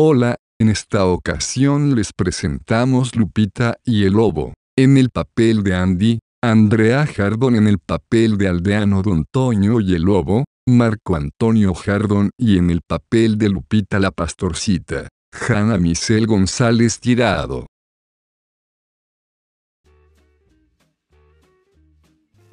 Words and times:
Hola, 0.00 0.36
en 0.60 0.68
esta 0.68 1.06
ocasión 1.06 1.96
les 1.96 2.12
presentamos 2.12 3.16
Lupita 3.16 3.78
y 3.84 4.04
el 4.04 4.12
Lobo. 4.12 4.54
En 4.76 4.96
el 4.96 5.10
papel 5.10 5.64
de 5.64 5.74
Andy, 5.74 6.20
Andrea 6.40 7.04
Jardón 7.04 7.56
en 7.56 7.66
el 7.66 7.80
papel 7.80 8.38
de 8.38 8.46
aldeano 8.46 9.02
Don 9.02 9.24
Toño 9.28 9.80
y 9.80 9.96
el 9.96 10.02
Lobo, 10.02 10.44
Marco 10.68 11.16
Antonio 11.16 11.74
Jardón 11.74 12.30
y 12.38 12.58
en 12.58 12.70
el 12.70 12.82
papel 12.86 13.38
de 13.38 13.48
Lupita 13.48 13.98
la 13.98 14.12
Pastorcita, 14.12 15.08
Hanna 15.32 15.78
Michelle 15.78 16.26
González 16.26 17.00
Tirado. 17.00 17.66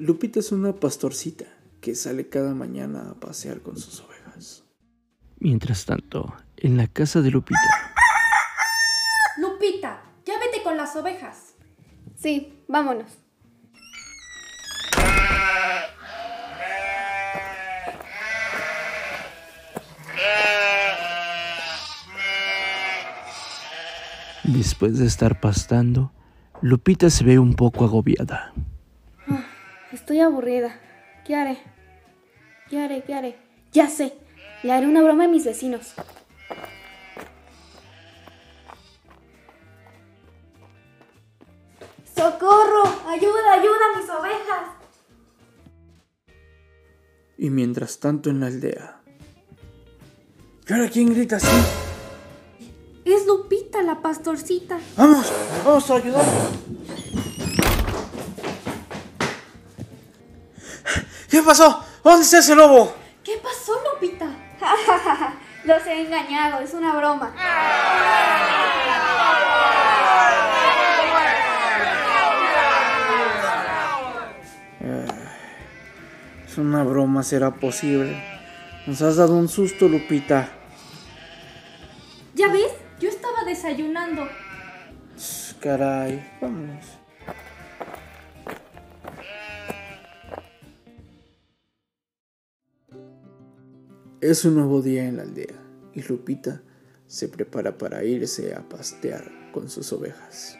Lupita 0.00 0.40
es 0.40 0.50
una 0.50 0.72
pastorcita 0.72 1.44
que 1.80 1.94
sale 1.94 2.28
cada 2.28 2.56
mañana 2.56 3.10
a 3.10 3.14
pasear 3.14 3.60
con 3.60 3.76
sus 3.76 4.00
ovejas. 4.00 4.64
Mientras 5.38 5.84
tanto, 5.84 6.34
en 6.66 6.76
la 6.76 6.88
casa 6.88 7.22
de 7.22 7.30
Lupita. 7.30 7.60
Lupita, 9.38 10.02
ya 10.24 10.34
vete 10.40 10.64
con 10.64 10.76
las 10.76 10.96
ovejas. 10.96 11.54
Sí, 12.16 12.64
vámonos. 12.66 13.06
Después 24.42 24.98
de 24.98 25.06
estar 25.06 25.40
pastando, 25.40 26.12
Lupita 26.62 27.10
se 27.10 27.24
ve 27.24 27.38
un 27.38 27.54
poco 27.54 27.84
agobiada. 27.84 28.52
Ah, 29.28 29.44
estoy 29.92 30.18
aburrida. 30.20 30.80
¿Qué 31.24 31.36
haré? 31.36 31.58
¿Qué 32.68 32.80
haré? 32.80 33.04
¿Qué 33.04 33.14
haré? 33.14 33.38
Ya 33.72 33.88
sé. 33.88 34.14
Le 34.64 34.72
haré 34.72 34.86
una 34.86 35.02
broma 35.02 35.24
a 35.24 35.28
mis 35.28 35.44
vecinos. 35.44 35.94
¡Socorro! 42.16 42.82
¡Ayuda, 43.06 43.52
ayuda 43.52 43.84
a 43.94 43.98
mis 43.98 44.08
ovejas! 44.08 44.70
Y 47.36 47.50
mientras 47.50 48.00
tanto 48.00 48.30
en 48.30 48.40
la 48.40 48.46
aldea. 48.46 49.00
¿Y 50.66 50.72
ahora 50.72 50.88
quién 50.88 51.12
grita 51.12 51.36
así? 51.36 51.46
Es 53.04 53.26
Lupita, 53.26 53.82
la 53.82 54.00
pastorcita. 54.00 54.78
¡Vamos! 54.96 55.30
¡Vamos 55.64 55.90
a 55.90 55.94
ayudar! 55.94 56.24
¿Qué 61.30 61.42
pasó? 61.42 61.84
¿Dónde 62.02 62.22
está 62.22 62.38
ese 62.38 62.54
lobo? 62.54 62.94
¿Qué 63.22 63.36
pasó, 63.42 63.78
Lupita? 63.92 64.26
Los 65.64 65.86
he 65.86 66.06
engañado, 66.06 66.60
es 66.60 66.72
una 66.72 66.96
broma. 66.96 67.34
Una 76.58 76.84
broma, 76.84 77.22
será 77.22 77.54
posible. 77.54 78.22
Nos 78.86 79.02
has 79.02 79.16
dado 79.16 79.36
un 79.36 79.48
susto, 79.48 79.88
Lupita. 79.88 80.48
¿Ya 82.34 82.48
ves? 82.48 82.72
Yo 83.00 83.08
estaba 83.08 83.44
desayunando. 83.44 84.28
Caray, 85.60 86.38
vámonos. 86.40 86.84
Es 94.20 94.44
un 94.44 94.54
nuevo 94.54 94.82
día 94.82 95.04
en 95.04 95.16
la 95.16 95.22
aldea 95.22 95.54
y 95.94 96.02
Lupita 96.02 96.62
se 97.06 97.28
prepara 97.28 97.78
para 97.78 98.02
irse 98.04 98.54
a 98.54 98.68
pastear 98.68 99.30
con 99.52 99.68
sus 99.70 99.92
ovejas. 99.92 100.58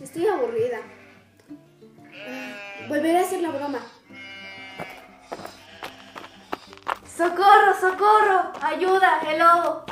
estoy 0.00 0.26
aburrida. 0.26 0.78
Volveré 2.88 3.18
a 3.18 3.22
hacer 3.22 3.40
la 3.40 3.50
broma. 3.50 3.80
¡Socorro, 7.20 7.74
socorro! 7.78 8.50
¡Ayuda, 8.62 9.20
el 9.30 9.40
lobo! 9.40 9.84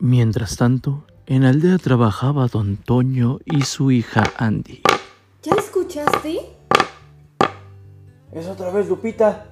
Mientras 0.00 0.56
tanto, 0.56 1.06
en 1.26 1.44
la 1.44 1.50
aldea 1.50 1.78
trabajaba 1.78 2.48
don 2.48 2.76
Toño 2.76 3.38
y 3.44 3.62
su 3.62 3.92
hija 3.92 4.24
Andy. 4.38 4.82
¿Ya 5.44 5.54
escuchaste? 5.54 6.50
Es 8.32 8.48
otra 8.48 8.70
vez 8.70 8.88
Lupita. 8.88 9.46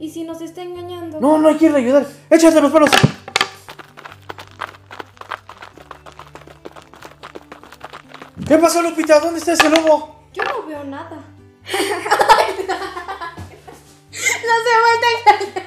¿Y 0.00 0.10
si 0.10 0.24
nos 0.24 0.40
está 0.40 0.62
engañando? 0.62 1.20
No, 1.20 1.38
no 1.38 1.46
hay 1.46 1.58
que 1.58 1.66
irle 1.66 1.78
a 1.78 1.80
ayudar. 1.82 2.06
Échate 2.28 2.60
los 2.60 2.72
palos. 2.72 2.90
¿Qué 8.48 8.58
pasó, 8.58 8.82
Lupita? 8.82 9.20
¿Dónde 9.20 9.38
está 9.38 9.52
ese 9.52 9.70
lobo? 9.70 10.24
Yo 10.32 10.42
no 10.42 10.66
veo 10.66 10.82
nada. 10.82 11.22
¡No 14.46 14.52
se 14.62 14.72
vuelve 14.80 15.06
a 15.06 15.10
engañar! 15.18 15.66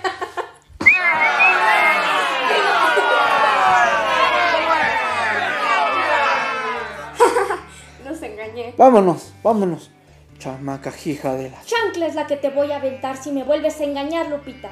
Los 8.06 8.22
engañé. 8.22 8.74
Vámonos, 8.78 9.34
vámonos. 9.44 9.92
Chamaca 10.38 10.94
hija 11.04 11.36
de 11.36 11.50
la... 11.50 11.62
Chancla 11.64 12.06
es 12.08 12.16
la 12.16 12.26
que 12.26 12.38
te 12.38 12.50
voy 12.50 12.72
a 12.72 12.78
aventar 12.78 13.18
si 13.18 13.34
me 13.34 13.44
vuelves 13.44 13.82
a 13.82 13.84
engañar, 13.84 14.30
Lupita. 14.30 14.70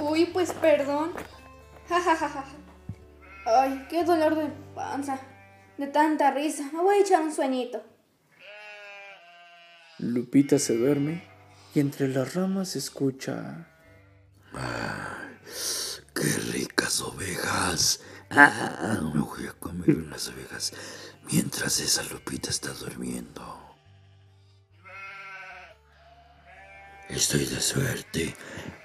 Uy, 0.00 0.26
pues 0.26 0.52
perdón. 0.52 1.12
Ay, 3.44 3.86
qué 3.90 4.04
dolor 4.04 4.36
de 4.36 4.46
panza. 4.76 5.18
De 5.76 5.88
tanta 5.88 6.30
risa. 6.30 6.70
Me 6.72 6.80
voy 6.80 6.98
a 6.98 7.00
echar 7.00 7.22
un 7.22 7.32
sueñito. 7.32 7.82
Lupita 9.98 10.60
se 10.60 10.76
duerme 10.76 11.24
y 11.78 11.80
entre 11.80 12.08
las 12.08 12.34
ramas 12.34 12.70
se 12.70 12.80
escucha... 12.80 13.68
Ay, 14.52 15.46
¡Qué 16.12 16.26
ricas 16.52 17.00
ovejas! 17.02 18.00
Ah, 18.30 18.98
me 19.14 19.20
voy 19.20 19.46
a 19.46 19.52
comer 19.52 19.90
unas 19.90 20.26
ovejas 20.26 20.72
mientras 21.30 21.78
esa 21.78 22.02
Lupita 22.02 22.50
está 22.50 22.72
durmiendo. 22.72 23.76
Estoy 27.08 27.46
de 27.46 27.60
suerte. 27.60 28.34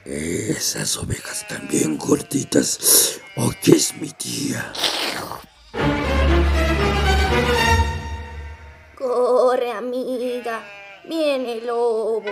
Esas 0.05 0.95
ovejas 0.97 1.47
también 1.47 1.97
gorditas. 1.97 3.19
Hoy 3.37 3.57
es 3.65 3.95
mi 3.95 4.13
día. 4.23 4.71
Corre, 8.95 9.71
amiga. 9.71 10.63
Viene 11.09 11.53
el 11.53 11.65
lobo. 11.65 12.23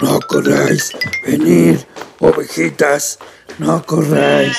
No 0.00 0.18
corráis. 0.20 0.92
Venid, 1.24 1.78
ovejitas, 2.18 3.18
no 3.58 3.84
corráis. 3.84 4.58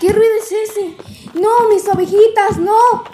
¿Qué 0.00 0.12
ruido 0.12 0.34
es 0.36 0.52
ese? 0.52 0.96
No, 1.34 1.68
mis 1.68 1.86
ovejitas, 1.88 2.58
no. 2.58 3.04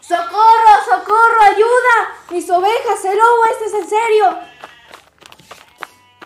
¡Socorro, 0.00 0.74
socorro, 0.84 1.42
ayuda! 1.42 2.14
Mis 2.30 2.48
ovejas, 2.50 3.04
el 3.04 3.18
lobo, 3.18 3.44
este 3.50 3.64
es 3.66 3.74
en 3.74 3.88
serio. 3.88 4.38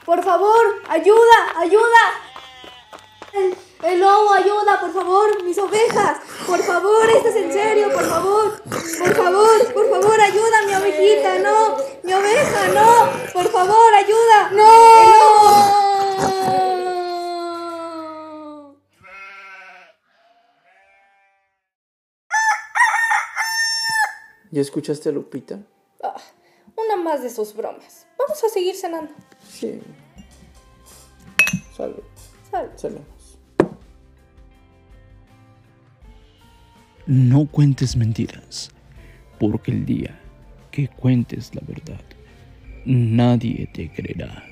Por 0.04 0.22
favor, 0.22 0.82
ayuda, 0.88 1.58
ayuda. 1.58 2.29
El, 3.82 3.92
el, 3.92 4.00
lobo, 4.00 4.32
ayuda, 4.32 4.80
por 4.80 4.92
favor, 4.92 5.42
mis 5.44 5.58
ovejas. 5.58 6.18
Por 6.46 6.62
favor, 6.62 7.08
este 7.10 7.28
es 7.30 7.36
en 7.36 7.52
serio, 7.52 7.92
por 7.92 8.04
favor. 8.04 8.62
Por 8.62 9.14
favor, 9.14 9.72
por 9.72 9.90
favor, 9.90 10.20
ayuda, 10.20 10.62
mi 10.66 10.74
ovejita, 10.74 11.38
no. 11.38 11.76
Mi 12.02 12.12
oveja, 12.12 12.68
no. 12.68 13.32
Por 13.32 13.48
favor, 13.48 13.94
ayuda. 13.94 14.50
No. 14.52 15.90
¿Ya 24.52 24.60
escuchaste 24.62 25.08
a 25.08 25.12
Lupita? 25.12 25.60
Ah, 26.02 26.16
una 26.76 26.96
más 26.96 27.22
de 27.22 27.30
sus 27.30 27.54
bromas. 27.54 28.06
Vamos 28.18 28.42
a 28.42 28.48
seguir 28.48 28.74
cenando. 28.74 29.12
Sí. 29.48 29.80
Salud. 31.76 32.02
Salud. 32.50 32.70
Salimos. 32.76 33.19
No 37.10 37.46
cuentes 37.46 37.96
mentiras, 37.96 38.70
porque 39.40 39.72
el 39.72 39.84
día 39.84 40.16
que 40.70 40.86
cuentes 40.86 41.52
la 41.56 41.62
verdad, 41.66 42.00
nadie 42.84 43.68
te 43.74 43.90
creerá. 43.90 44.44